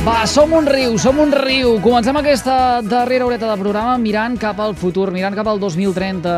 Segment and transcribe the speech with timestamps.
[0.00, 1.74] Va, som un riu, som un riu.
[1.84, 6.32] Comencem aquesta darrera horeta de programa mirant cap al futur, mirant cap al 2030,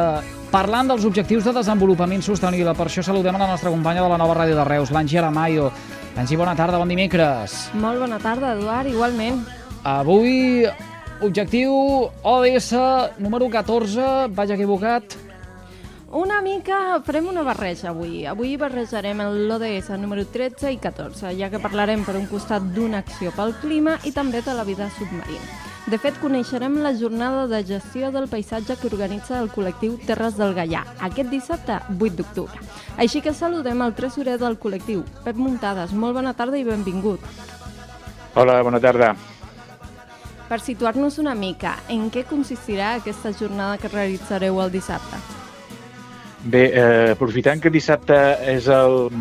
[0.50, 2.74] parlant dels objectius de desenvolupament sostenible.
[2.74, 5.70] Per això saludem a la nostra companya de la nova ràdio de Reus, l'Angi Aramayo.
[6.18, 7.68] Angi, bona tarda, bon dimecres.
[7.78, 9.38] Molt bona tarda, Eduard, igualment.
[9.86, 10.66] Avui,
[11.22, 11.70] objectiu
[12.26, 12.74] ODS
[13.22, 15.21] número 14, vaig equivocat.
[16.12, 18.26] Una mica farem una barreja avui.
[18.28, 23.32] Avui barrejarem l'ODS número 13 i 14, ja que parlarem per un costat d'una acció
[23.32, 25.48] pel clima i també de la vida submarina.
[25.88, 30.52] De fet, coneixerem la jornada de gestió del paisatge que organitza el col·lectiu Terres del
[30.52, 32.60] Gaià, aquest dissabte 8 d'octubre.
[33.00, 35.96] Així que saludem el tresorer del col·lectiu, Pep Muntades.
[35.96, 37.24] Molt bona tarda i benvingut.
[38.36, 39.14] Hola, bona tarda.
[40.44, 45.31] Per situar-nos una mica, en què consistirà aquesta jornada que realitzareu el dissabte?
[46.42, 48.16] Bé, eh, aprofitant que dissabte
[48.50, 49.12] és el,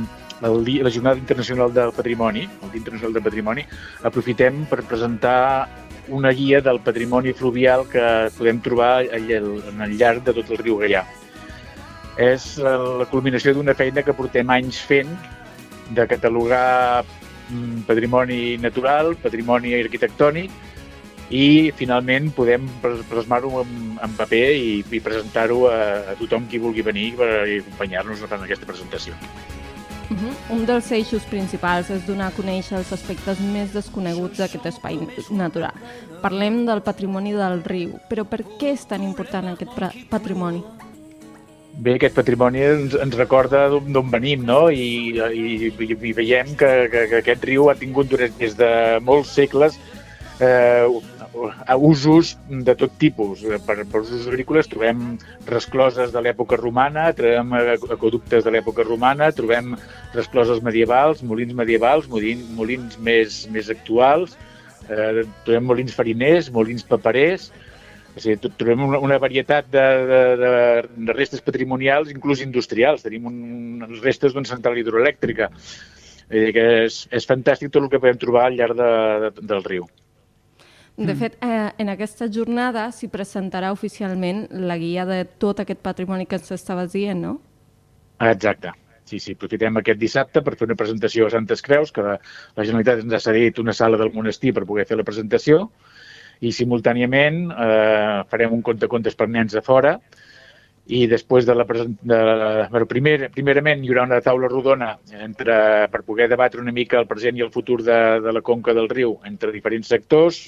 [0.41, 3.65] el dia, la Jornada Internacional del Patrimoni, el Dia Internacional del Patrimoni,
[4.09, 5.69] aprofitem per presentar
[6.09, 8.03] una guia del patrimoni fluvial que
[8.37, 11.03] podem trobar al, el llarg de tot el riu Gaià.
[12.17, 12.73] És la,
[13.03, 15.13] la culminació d'una feina que portem anys fent
[15.93, 20.51] de catalogar mm, patrimoni natural, patrimoni arquitectònic,
[21.31, 23.71] i finalment podem plasmar-ho en,
[24.03, 25.79] en paper i, i presentar-ho a,
[26.11, 29.15] a tothom qui vulgui venir per acompanyar-nos en aquesta presentació.
[30.11, 30.33] Uh -huh.
[30.57, 34.99] Un dels eixos principals és donar a conèixer els aspectes més desconeguts d'aquest espai
[35.29, 35.71] natural.
[36.21, 39.71] Parlem del patrimoni del riu, però per què és tan important aquest
[40.09, 40.63] patrimoni?
[41.71, 44.69] Bé, aquest patrimoni ens, ens recorda d'on venim, no?
[44.69, 48.99] I, i, i, i veiem que, que, que aquest riu ha tingut durant des de
[48.99, 49.79] molts segles
[50.41, 50.85] eh,
[51.65, 53.43] a usos de tot tipus.
[53.65, 57.55] Per, per usos agrícoles trobem rescloses de l'època romana, trobem
[57.95, 59.75] aqueductes de l'època romana, trobem
[60.13, 64.35] rescloses medievals, molins medievals, molins, molins més, més actuals,
[64.89, 67.51] eh, trobem molins fariners, molins paperers,
[68.11, 70.51] o sigui, trobem una, una varietat de, de, de,
[71.07, 73.05] de restes patrimonials, inclús industrials.
[73.05, 75.47] Tenim un, restes d'una central hidroelèctrica.
[76.31, 78.91] Vull que és, és fantàstic tot el que podem trobar al llarg de,
[79.23, 79.87] de, del riu.
[81.01, 86.27] De fet, eh, en aquesta jornada s'hi presentarà oficialment la guia de tot aquest patrimoni
[86.29, 87.39] que ens estaves dient, no?
[88.21, 88.73] Exacte.
[89.09, 92.17] Sí, sí, aprofitem aquest dissabte per fer una presentació a Santes Creus, que la,
[92.55, 95.65] la Generalitat ens ha cedit una sala del monestir per poder fer la presentació,
[96.41, 99.97] i simultàniament eh, farem un conte contes per nens a fora,
[100.91, 104.89] i després de la, de la bueno, primer, primerament hi haurà una taula rodona
[105.23, 105.55] entre,
[105.93, 108.89] per poder debatre una mica el present i el futur de, de la conca del
[108.91, 110.41] riu entre diferents sectors,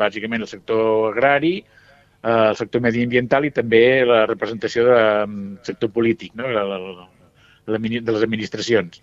[0.00, 5.38] bàsicament el sector agrari, eh, el sector mediambiental i també la representació del
[5.68, 6.48] sector polític, no?
[6.48, 9.02] la, la, la, de les administracions.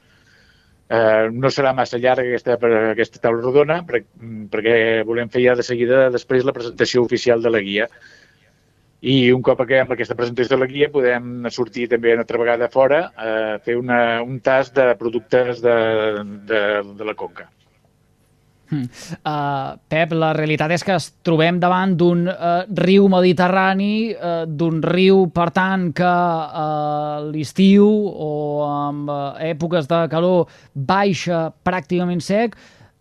[0.89, 2.57] Eh, no serà massa llarga aquesta,
[2.95, 4.05] aquesta taula rodona per,
[4.49, 7.89] perquè volem fer ja de seguida després la presentació oficial de la guia
[9.07, 12.67] i un cop acabem aquesta presentació de la guia podem sortir també una altra vegada
[12.73, 13.29] fora a
[13.63, 15.77] fer una, un tast de productes de,
[16.49, 16.63] de,
[16.97, 17.47] de la conca.
[18.67, 24.81] Uh, Pep, la realitat és que es trobem davant d'un uh, riu mediterrani, uh, d'un
[24.83, 28.33] riu, per tant, que uh, l'estiu o
[28.67, 29.19] en uh,
[29.53, 32.59] èpoques de calor baixa pràcticament sec,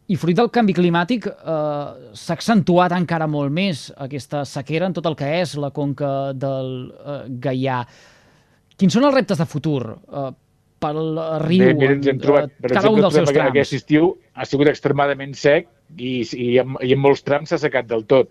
[0.09, 5.07] i fruit del canvi climàtic eh, s'ha accentuat encara molt més aquesta sequera en tot
[5.11, 7.81] el que és la conca del eh, Gaià.
[8.77, 10.29] Quins són els reptes de futur eh,
[10.79, 11.01] pel
[11.43, 13.51] riu, Bé, mira, ens hem trobat, eh, per cada exemple, un dels seus trams?
[13.51, 15.67] aquest estiu ha sigut extremadament sec
[15.97, 18.31] i, i, en, i en molts trams s'ha secat del tot.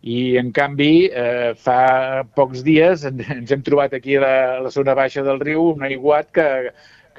[0.00, 4.62] I, en canvi, eh, fa pocs dies en- ens hem trobat aquí a la, a
[4.64, 6.46] la zona baixa del riu un aiguat que,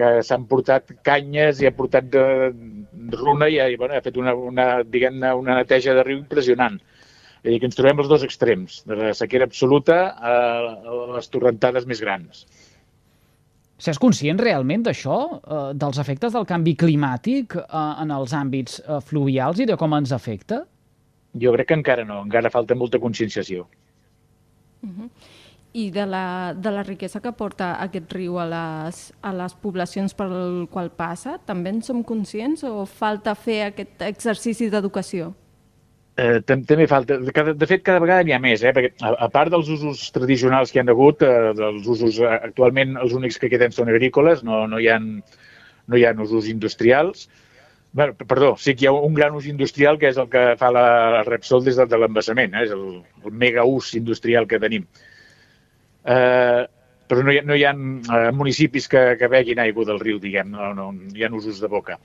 [0.01, 2.24] que s'han portat canyes i ha portat de,
[3.21, 6.80] runa i, ha- i bueno, ha fet una, una, diguem-ne, una neteja de riu impressionant.
[7.42, 10.33] És a dir, que ens trobem els dos extrems, de la sequera absoluta a,
[11.15, 12.44] les torrentades més grans.
[13.81, 17.65] S'és conscient realment d'això, eh, dels efectes del canvi climàtic eh,
[18.04, 20.59] en els àmbits eh, fluvials i de com ens afecta?
[21.42, 23.65] Jo crec que encara no, encara falta molta conscienciació.
[25.73, 30.12] I de la, de la riquesa que porta aquest riu a les, a les poblacions
[30.19, 35.29] pel qual passa, també en som conscients o falta fer aquest exercici d'educació?
[36.19, 38.73] Eh, tam- també falta, cada- de fet cada vegada n'hi ha més, eh?
[38.75, 42.27] perquè a, a part dels usos tradicionals que hi han hagut, eh, dels usos eh,
[42.50, 46.50] actualment els únics que queden són agrícoles, no, no, hi, ha, no hi ha usos
[46.51, 47.29] industrials.
[47.95, 50.69] Bé, perdó, sí que hi ha un gran ús industrial que és el que fa
[50.75, 52.68] la Repsol des de, de l'embassament, eh?
[52.68, 54.85] és el, el mega ús industrial que tenim.
[56.03, 60.19] Però no hi ha, no hi ha eh, municipis que, que beguin aigua del riu,
[60.24, 62.00] diguem, no, no, hi ha usos de boca.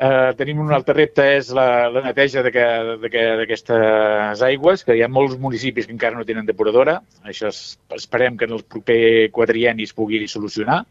[0.00, 5.36] Eh, tenim un altre repte, és la, la neteja d'aquestes aigües, que hi ha molts
[5.38, 7.02] municipis que encara no tenen depuradora.
[7.22, 10.86] Això es, esperem que en el proper quadrienni es pugui solucionar.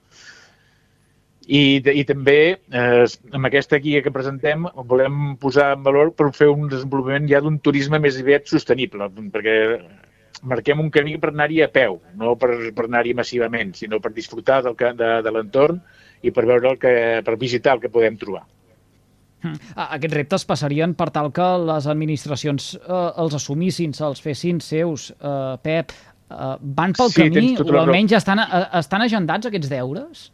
[1.50, 6.52] I, i també, eh, amb aquesta guia que presentem, volem posar en valor per fer
[6.54, 9.56] un desenvolupament ja d'un turisme més aviat sostenible, perquè
[10.44, 14.62] marquem un camí per anar-hi a peu, no per, per anar-hi massivament, sinó per disfrutar
[14.64, 15.82] del, que- de, de l'entorn
[16.22, 16.94] i per veure el que,
[17.26, 18.44] per visitar el que podem trobar.
[19.42, 19.54] Mm.
[19.76, 25.14] Ah, Aquests reptes passarien per tal que les administracions eh, els assumissin, se'ls fessin seus.
[25.16, 25.94] Eh, Pep,
[26.30, 27.86] eh, van pel Sí, camí tota o raó.
[27.88, 30.26] almenys estan, eh, estan agendats aquests deures?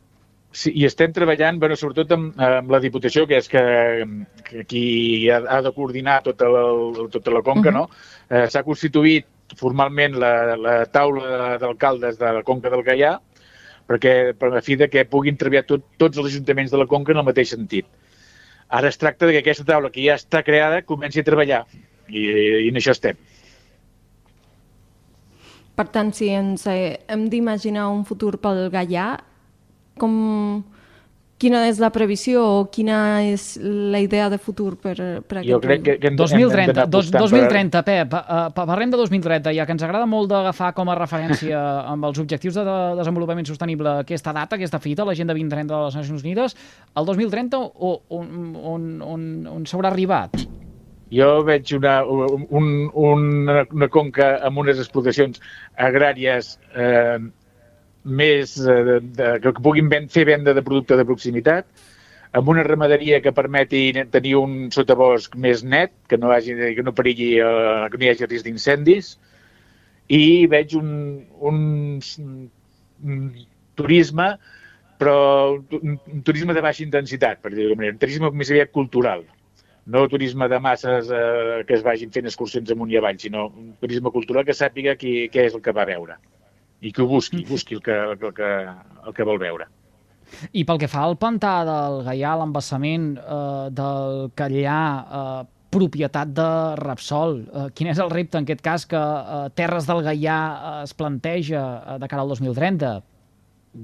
[0.55, 3.61] Sí, i estem treballant, bueno, sobretot amb, amb la Diputació, que és que,
[4.47, 6.61] que qui ha, ha de coordinar tota la,
[7.11, 7.75] tota la conca, Mhm.
[7.75, 7.89] no?
[8.29, 9.25] Eh, S'ha constituït
[9.59, 13.15] formalment la, la taula d'alcaldes de la conca del Gaià,
[13.85, 17.13] perquè per la fi de que puguin treballar tot, tots els ajuntaments de la conca
[17.13, 17.87] en el mateix sentit.
[18.73, 21.63] Ara es tracta de que aquesta taula, que ja està creada, comenci a treballar.
[22.09, 22.21] I,
[22.65, 23.17] i en això estem.
[25.75, 29.09] Per tant, si ens eh, hem d'imaginar un futur pel Gaià,
[30.01, 30.15] com...
[31.41, 34.95] quina és la previsió o quina és la idea de futur per,
[35.27, 38.47] per aquest Jo crec que, que hem, 2030, hem dos, apostant per- 2030, Pep, uh,
[38.55, 41.59] parlem de 2030, ja que ens agrada molt d'agafar com a referència
[41.93, 45.99] amb els objectius de, de desenvolupament sostenible aquesta data, aquesta fita, l'Agenda 2030 de les
[46.01, 46.55] Nacions Unides,
[46.95, 49.25] el 2030 o, on, on, on,
[49.59, 50.39] on s'haurà arribat?
[51.13, 55.37] Jo veig una, un, una, una conca amb unes explotacions
[55.77, 57.19] agràries eh,
[58.05, 61.67] més eh, de, de, que puguin ven, fer venda de producte de proximitat,
[62.35, 66.93] amb una ramaderia que permeti tenir un sotabosc més net, que no, hagi, que no
[66.95, 69.15] perilli, eh, que no hi hagi risc d'incendis,
[70.11, 70.89] i veig un,
[71.49, 71.57] un,
[73.03, 73.23] un
[73.79, 74.27] turisme,
[74.99, 75.17] però
[75.55, 79.25] un, un turisme de baixa intensitat, per dir-ho manera, un turisme més aviat cultural.
[79.85, 83.75] No turisme de masses eh, que es vagin fent excursions amunt i avall, sinó un
[83.81, 86.17] turisme cultural que sàpiga qui, què és el que va veure
[86.85, 88.51] i que ho busqui, busqui el que, el que,
[89.07, 89.65] el que vol veure.
[90.57, 94.79] I pel que fa al pantà del Gaià, l'embassament eh, del Catllà,
[95.19, 95.43] eh,
[95.75, 96.47] propietat de
[96.79, 100.75] Repsol, eh, quin és el repte en aquest cas que eh, Terres del Gaià eh,
[100.87, 101.63] es planteja
[101.95, 102.93] eh, de cara al 2030?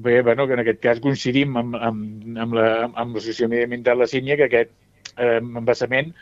[0.05, 4.07] Bé, bueno, que en aquest cas coincidim amb, amb, amb la- amb l'Associació Mediambiental La
[4.07, 4.71] Sínia que aquest
[5.17, 6.13] eh, embassament,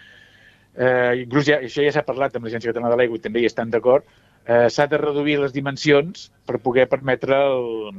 [0.75, 3.49] eh, inclús ja, això ja s'ha parlat amb l'Agència Catalana de l'Aigua i també hi
[3.49, 4.07] estan d'acord,
[4.45, 7.89] eh, s'ha de reduir les dimensions per poder permetre el,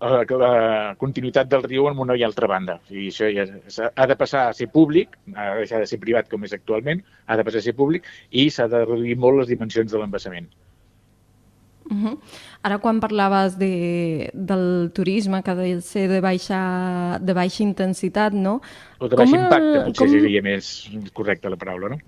[0.00, 2.78] la, la continuïtat del riu en una i altra banda.
[2.88, 3.46] Sigui, això ja
[3.94, 7.00] ha de passar a ser públic, ha de deixar de ser privat com és actualment,
[7.26, 10.50] ha de passar a ser públic i s'ha de reduir molt les dimensions de l'embassament.
[11.90, 12.18] Uh -huh.
[12.62, 18.32] Ara, quan parlaves de, del turisme, que ha de ser de baixa, de baixa intensitat,
[18.32, 18.60] no?
[18.98, 21.98] O de baix Com, impacte, potser com- seria més correcta la paraula, no?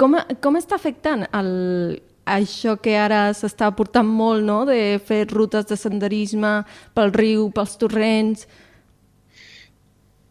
[0.00, 1.50] Com, com està afectant el,
[2.26, 6.58] això que ara s'està portant molt, no?, de fer rutes de senderisme
[6.96, 8.48] pel riu, pels torrents...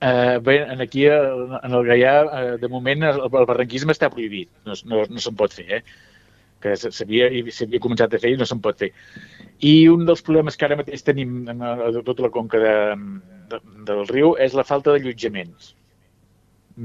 [0.06, 1.22] Eh, bé, aquí, eh,
[1.64, 4.52] en el Gaià, eh, de moment, el, el barranquisme està prohibit.
[4.68, 5.82] No, no, no se'n pot fer, eh?
[6.66, 8.92] que s'havia començat a fer i no se'n pot fer.
[9.66, 12.76] I un dels problemes que ara mateix tenim en a tota la conca de,
[13.52, 15.74] de, del riu és la falta d'allotjaments.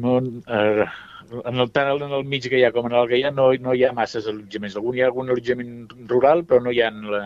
[0.05, 0.87] No, eh,
[1.31, 3.93] en el, tant en el mig Gaià com en el Gaià no, no hi ha
[3.97, 4.77] masses allotjaments.
[4.77, 5.75] Algun, hi ha algun allotjament
[6.11, 7.25] rural, però no hi ha la,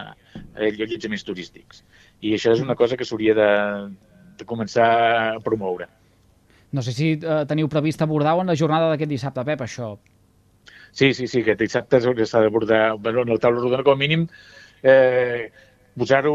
[0.55, 1.85] allotjaments turístics.
[2.21, 3.51] I això és una cosa que s'hauria de,
[4.41, 4.89] de començar
[5.35, 5.89] a promoure.
[6.75, 9.95] No sé si eh, teniu previst abordar-ho en la jornada d'aquest dissabte, Pep, això.
[10.95, 14.27] Sí, sí, sí, aquest dissabte s'ha d'abordar, bueno, en la taula rodona, com a mínim,
[14.83, 15.51] eh,
[15.99, 16.35] posar-ho,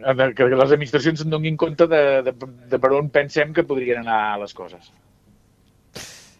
[0.00, 2.36] eh, que les administracions en donin compte de, de,
[2.72, 4.92] de per on pensem que podrien anar les coses.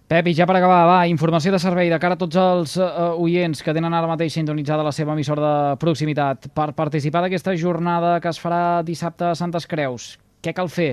[0.05, 3.15] Pep, i ja per acabar, va, informació de servei de cara a tots els uh,
[3.25, 6.51] oients que tenen ara mateix sintonitzada la seva emissora de proximitat.
[6.53, 10.93] Per participar d'aquesta jornada que es farà dissabte a Santes Creus, què cal fer?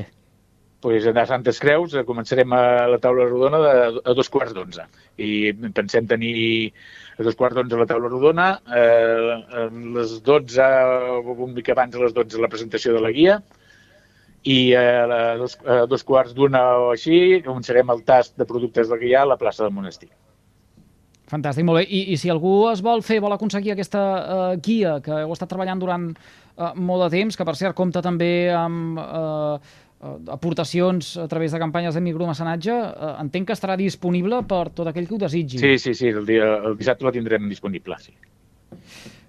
[0.81, 4.87] pues, a Santes Creus eh, començarem a la taula rodona de, a dos quarts d'onze
[5.21, 6.33] i pensem tenir
[7.19, 10.69] a dos quarts d'onze la taula rodona, eh, a les 12,
[11.37, 13.37] un mica abans a les 12 la presentació de la guia
[14.43, 19.01] i a, dos, a dos quarts d'una o així començarem el tast de productes del
[19.01, 20.09] guia a la plaça del monestir.
[21.31, 21.85] Fantàstic, molt bé.
[21.87, 25.47] I, i si algú es vol fer, vol aconseguir aquesta uh, guia que heu estat
[25.53, 31.13] treballant durant uh, molt de temps, que per cert compta també amb uh, uh, aportacions
[31.21, 35.15] a través de campanyes de micromecenatge, uh, entenc que estarà disponible per tot aquell que
[35.15, 35.61] ho desitgi.
[35.61, 38.17] Sí, sí, sí, el, dia, el dissabte la tindrem disponible, sí.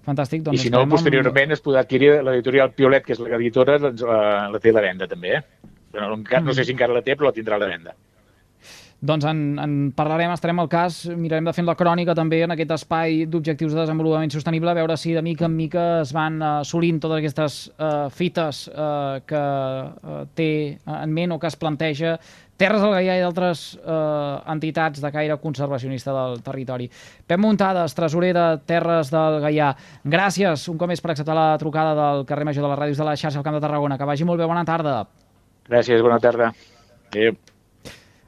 [0.03, 0.43] Fantàstic.
[0.43, 1.57] Doncs I si no, posteriorment amb...
[1.57, 5.07] es podrà adquirir l'editorial Piolet, que és l'editora, doncs la, la té a la venda
[5.07, 5.69] també, eh?
[5.93, 7.93] Però no, no sé si encara la té, però la tindrà a la venda.
[9.03, 12.69] Doncs en, en parlarem, estarem al cas, mirarem de fer la crònica també en aquest
[12.71, 16.51] espai d'objectius de desenvolupament sostenible, a veure si de mica en mica es van uh,
[16.61, 20.47] assolint totes aquestes uh, fites uh, que uh, té
[20.87, 22.15] en ment o que es planteja
[22.57, 26.85] Terres del Gaià i d'altres eh, entitats de caire conservacionista del territori.
[27.25, 29.71] Pep Muntades, tresorer de Terres del Gaià,
[30.05, 33.07] gràcies un cop més per acceptar la trucada del carrer Major de les Ràdios de
[33.07, 33.97] la xarxa al Camp de Tarragona.
[33.97, 34.99] Que vagi molt bé, bona tarda.
[35.65, 36.51] Gràcies, bona tarda.
[37.09, 37.39] Adéu.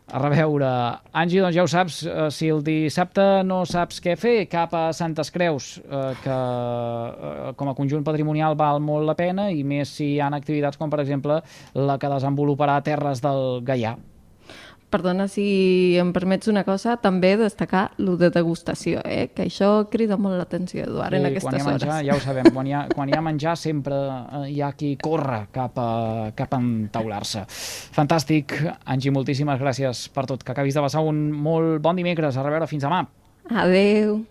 [0.05, 0.71] A reveure.
[1.17, 4.87] Angi, doncs ja ho saps, eh, si el dissabte no saps què fer, cap a
[4.93, 9.93] Santes Creus, eh, que eh, com a conjunt patrimonial val molt la pena, i més
[9.97, 11.41] si hi ha activitats com, per exemple,
[11.73, 13.95] la que desenvoluparà Terres del Gaià
[14.95, 15.45] perdona si
[15.99, 19.27] em permets una cosa, també destacar lo de degustació, eh?
[19.35, 22.07] que això crida molt l'atenció, Eduard, sí, en aquestes quan hi ha menjar, hores.
[22.07, 24.95] Ja ho sabem, quan hi ha, quan hi ha menjar sempre eh, hi ha qui
[25.01, 25.89] corre cap a,
[26.37, 27.45] cap a entaular-se.
[27.95, 30.45] Fantàstic, Angi, moltíssimes gràcies per tot.
[30.45, 32.37] Que acabis de passar un molt bon dimecres.
[32.37, 33.03] A reveure, fins demà.
[33.51, 34.23] Adeu.